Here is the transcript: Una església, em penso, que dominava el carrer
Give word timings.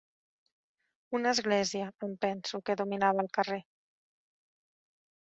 Una 1.19 1.33
església, 1.37 1.91
em 2.09 2.17
penso, 2.27 2.63
que 2.71 2.79
dominava 2.83 3.27
el 3.29 3.33
carrer 3.39 3.63